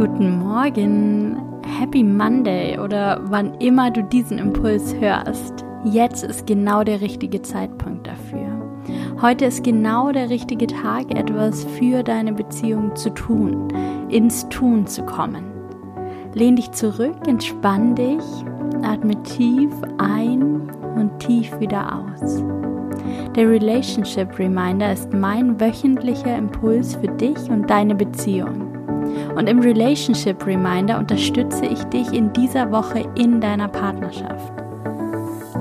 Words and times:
Guten 0.00 0.38
Morgen, 0.38 1.36
Happy 1.78 2.02
Monday 2.02 2.78
oder 2.78 3.20
wann 3.24 3.52
immer 3.56 3.90
du 3.90 4.02
diesen 4.02 4.38
Impuls 4.38 4.94
hörst. 4.98 5.62
Jetzt 5.84 6.24
ist 6.24 6.46
genau 6.46 6.82
der 6.84 7.02
richtige 7.02 7.42
Zeitpunkt 7.42 8.06
dafür. 8.06 8.48
Heute 9.20 9.44
ist 9.44 9.62
genau 9.62 10.10
der 10.10 10.30
richtige 10.30 10.68
Tag, 10.68 11.14
etwas 11.14 11.64
für 11.64 12.02
deine 12.02 12.32
Beziehung 12.32 12.96
zu 12.96 13.10
tun, 13.10 13.68
ins 14.08 14.48
Tun 14.48 14.86
zu 14.86 15.02
kommen. 15.02 15.44
Lehn 16.32 16.56
dich 16.56 16.70
zurück, 16.70 17.18
entspann 17.26 17.94
dich, 17.94 18.24
atme 18.80 19.22
tief 19.24 19.70
ein 19.98 20.70
und 20.96 21.18
tief 21.18 21.60
wieder 21.60 21.94
aus. 21.94 22.42
Der 23.36 23.50
Relationship 23.50 24.38
Reminder 24.38 24.94
ist 24.94 25.12
mein 25.12 25.60
wöchentlicher 25.60 26.38
Impuls 26.38 26.94
für 26.94 27.08
dich 27.08 27.50
und 27.50 27.68
deine 27.68 27.94
Beziehung. 27.94 28.69
Und 29.36 29.48
im 29.48 29.60
Relationship 29.60 30.44
Reminder 30.46 30.98
unterstütze 30.98 31.66
ich 31.66 31.82
dich 31.84 32.12
in 32.12 32.32
dieser 32.32 32.70
Woche 32.70 33.04
in 33.16 33.40
deiner 33.40 33.68
Partnerschaft. 33.68 34.52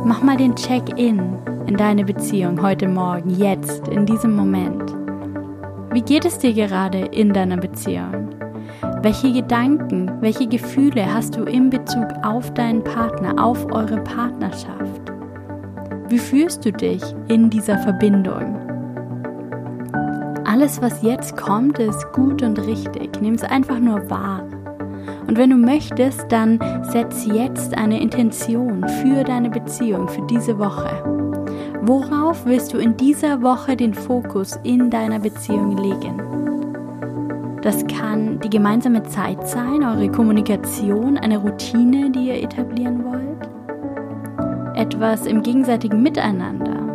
Mach 0.05 0.21
mal 0.21 0.38
den 0.38 0.55
Check-in 0.55 1.20
in 1.67 1.76
deine 1.77 2.04
Beziehung 2.04 2.62
heute 2.62 2.88
Morgen, 2.88 3.30
jetzt, 3.30 3.88
in 3.90 4.05
diesem 4.05 4.35
Moment. 4.35 4.95
Wie 5.91 6.02
geht 6.02 6.26
es 6.26 6.38
dir 6.38 6.54
gerade 6.54 6.99
in 6.99 7.34
deiner 7.34 7.57
Beziehung? 7.57 8.30
Welche 9.02 9.31
Gedanken, 9.31 10.12
welche 10.21 10.48
Gefühle 10.48 11.13
hast 11.13 11.35
du 11.35 11.43
in 11.43 11.70
Bezug 11.70 12.07
auf 12.24 12.54
deinen 12.54 12.84
Partner, 12.84 13.43
auf 13.43 13.65
eure 13.71 13.98
Partnerschaft? 13.98 15.02
Wie 16.09 16.20
fühlst 16.20 16.65
du 16.65 16.71
dich 16.71 17.02
in 17.27 17.49
dieser 17.49 17.77
Verbindung? 17.79 18.68
Alles, 20.60 20.82
was 20.82 21.02
jetzt 21.02 21.38
kommt, 21.38 21.79
ist 21.79 22.12
gut 22.12 22.43
und 22.43 22.60
richtig. 22.60 23.21
Nimm 23.21 23.35
es 23.35 23.43
einfach 23.43 23.79
nur 23.79 24.10
wahr. 24.10 24.43
Und 25.26 25.38
wenn 25.38 25.52
du 25.52 25.55
möchtest, 25.55 26.29
dann 26.34 26.60
setz 26.82 27.26
jetzt 27.26 27.77
eine 27.77 28.02
Intention 28.02 28.85
für 29.02 29.24
deine 29.24 29.49
Beziehung, 29.49 30.10
für 30.10 30.27
diese 30.27 30.60
Woche. 30.60 30.91
Worauf 31.82 32.46
willst 32.46 32.74
du 32.74 32.77
in 32.77 32.98
dieser 32.98 33.41
Woche 33.41 33.77
den 33.77 33.93
Fokus 33.93 34.60
in 34.63 34.90
deiner 34.90 35.20
Beziehung 35.20 35.77
legen? 35.77 36.21
Das 37.62 37.87
kann 37.87 38.41
die 38.41 38.49
gemeinsame 38.49 39.04
Zeit 39.04 39.48
sein, 39.48 39.82
eure 39.82 40.12
Kommunikation, 40.12 41.18
eine 41.18 41.37
Routine, 41.37 42.12
die 42.12 42.27
ihr 42.27 42.43
etablieren 42.43 43.05
wollt. 43.05 43.49
Etwas 44.76 45.26
im 45.26 45.41
gegenseitigen 45.41 46.04
Miteinander, 46.04 46.88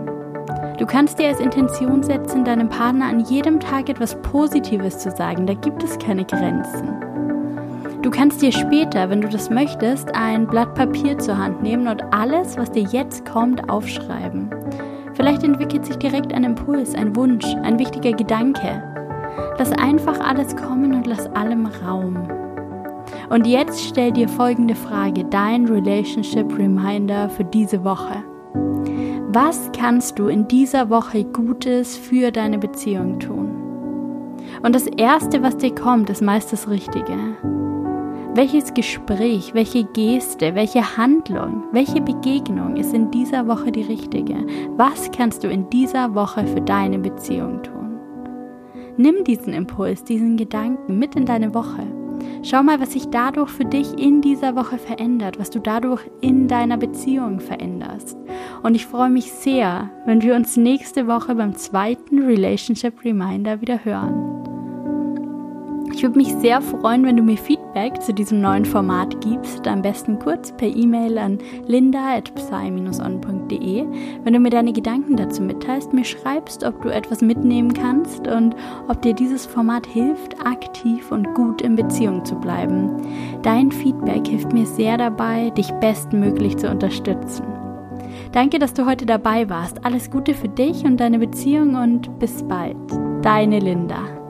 Du 0.79 0.87
kannst 0.87 1.21
dir 1.21 1.29
als 1.29 1.39
Intention 1.39 2.03
setzen, 2.03 2.45
deinem 2.45 2.69
Partner 2.69 3.07
an 3.07 3.21
jedem 3.21 3.61
Tag 3.61 3.89
etwas 3.89 4.21
Positives 4.23 4.99
zu 4.99 5.11
sagen. 5.13 5.47
Da 5.47 5.55
gibt 5.55 5.85
es 5.85 5.97
keine 6.01 6.25
Grenzen. 6.25 6.89
Du 8.03 8.11
kannst 8.11 8.43
dir 8.43 8.51
später, 8.51 9.09
wenn 9.09 9.21
du 9.21 9.29
das 9.29 9.51
möchtest, 9.51 10.13
ein 10.15 10.49
Blatt 10.49 10.75
Papier 10.75 11.17
zur 11.17 11.39
Hand 11.39 11.63
nehmen 11.63 11.87
und 11.87 12.03
alles, 12.13 12.59
was 12.59 12.73
dir 12.73 12.83
jetzt 12.83 13.25
kommt, 13.25 13.71
aufschreiben. 13.71 14.51
Vielleicht 15.15 15.45
entwickelt 15.45 15.87
sich 15.87 15.97
direkt 15.97 16.35
ein 16.35 16.43
Impuls, 16.43 16.95
ein 16.97 17.15
Wunsch, 17.15 17.47
ein 17.63 17.79
wichtiger 17.79 18.13
Gedanke. 18.13 18.83
Lass 19.57 19.71
einfach 19.73 20.19
alles 20.19 20.57
kommen 20.57 20.93
und 20.93 21.07
lass 21.07 21.27
allem 21.37 21.67
Raum. 21.67 22.29
Und 23.31 23.47
jetzt 23.47 23.81
stell 23.81 24.11
dir 24.11 24.29
folgende 24.29 24.75
Frage, 24.75 25.25
dein 25.25 25.67
Relationship 25.67 26.59
Reminder 26.59 27.29
für 27.29 27.45
diese 27.45 27.85
Woche. 27.85 28.25
Was 29.35 29.73
kannst 29.73 30.21
du 30.21 30.29
in 30.29 30.47
dieser 30.47 30.91
Woche 30.91 31.25
Gutes 31.25 31.97
für 31.97 32.31
deine 32.31 32.57
Beziehung 32.57 33.19
tun? 33.19 33.51
Und 34.63 34.77
das 34.77 34.87
Erste, 34.87 35.43
was 35.43 35.57
dir 35.57 35.75
kommt, 35.75 36.09
ist 36.09 36.23
meist 36.23 36.53
das 36.53 36.71
Richtige. 36.71 37.19
Welches 38.37 38.73
Gespräch, 38.75 39.53
welche 39.53 39.83
Geste, 39.87 40.55
welche 40.55 40.97
Handlung, 40.97 41.65
welche 41.73 42.01
Begegnung 42.01 42.77
ist 42.77 42.95
in 42.95 43.11
dieser 43.11 43.49
Woche 43.49 43.73
die 43.73 43.83
richtige? 43.83 44.37
Was 44.77 45.11
kannst 45.11 45.43
du 45.43 45.49
in 45.49 45.69
dieser 45.69 46.15
Woche 46.15 46.47
für 46.47 46.61
deine 46.61 47.01
Beziehung 47.01 47.61
tun? 47.65 47.99
Nimm 48.97 49.25
diesen 49.25 49.53
Impuls, 49.53 50.05
diesen 50.05 50.37
Gedanken 50.37 50.97
mit 51.01 51.17
in 51.17 51.27
deine 51.27 51.53
Woche 51.55 51.83
Schau 52.43 52.63
mal, 52.63 52.81
was 52.81 52.93
sich 52.93 53.07
dadurch 53.07 53.51
für 53.51 53.65
dich 53.65 53.99
in 53.99 54.21
dieser 54.21 54.57
Woche 54.57 54.79
verändert, 54.79 55.39
was 55.39 55.51
du 55.51 55.61
dadurch 55.61 56.03
in 56.21 56.49
deiner 56.49 56.77
Beziehung 56.77 57.41
veränderst. 57.41 58.19
Und 58.63 58.75
ich 58.75 58.87
freue 58.87 59.11
mich 59.11 59.33
sehr, 59.33 59.91
wenn 60.07 60.23
wir 60.23 60.35
uns 60.35 60.57
nächste 60.57 61.07
Woche 61.07 61.35
beim 61.35 61.55
zweiten 61.55 62.21
Relationship 62.21 63.05
Reminder 63.05 63.61
wieder 63.61 63.85
hören. 63.85 64.34
Ich 65.95 66.03
würde 66.03 66.19
mich 66.19 66.35
sehr 66.35 66.61
freuen, 66.61 67.05
wenn 67.05 67.17
du 67.17 67.23
mir 67.23 67.39
Feedback 67.39 68.03
zu 68.03 68.13
diesem 68.13 68.41
neuen 68.41 68.65
Format 68.65 69.21
gibst, 69.21 69.69
am 69.69 69.81
besten 69.81 70.19
kurz 70.19 70.51
per 70.51 70.67
E-Mail 70.67 71.17
an 71.19 71.39
linda.psy-on.de. 71.69 73.87
Wenn 74.25 74.33
du 74.33 74.41
mir 74.41 74.51
deine 74.51 74.73
Gedanken 74.73 75.17
dazu 75.17 75.41
mitteilst, 75.41 75.93
mir 75.93 76.05
schreibst, 76.05 76.65
ob 76.65 76.83
du 76.83 76.89
etwas 76.89 77.21
mitnehmen 77.21 77.73
kannst 77.73 78.27
und 78.27 78.57
ob 78.89 79.03
dir 79.03 79.15
dieses 79.15 79.47
Format 79.47 79.87
hilft, 79.87 80.45
aktiv 80.45 81.13
und 81.13 81.33
gut 81.35 81.63
in 81.63 81.77
Beziehung 81.77 82.25
zu 82.25 82.35
bleiben. 82.35 82.91
Dein 83.43 83.71
Feedback 83.71 84.27
hilft 84.27 84.53
mir 84.53 84.67
sehr 84.67 84.99
dabei, 84.99 85.51
dich 85.51 85.71
bestmöglich 85.75 86.57
zu 86.57 86.69
unterstützen. 86.69 87.45
Danke, 88.33 88.59
dass 88.59 88.75
du 88.75 88.85
heute 88.85 89.07
dabei 89.07 89.49
warst. 89.49 89.87
Alles 89.87 90.11
Gute 90.11 90.35
für 90.35 90.49
dich 90.49 90.85
und 90.85 90.99
deine 90.99 91.21
Beziehung 91.21 91.77
und 91.77 92.19
bis 92.19 92.43
bald. 92.43 92.75
Deine 93.23 93.61
Linda. 93.61 94.24